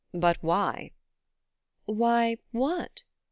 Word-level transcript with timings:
"But 0.15 0.37
why?" 0.41 0.93
"Why 1.85 2.39
what?" 2.51 3.03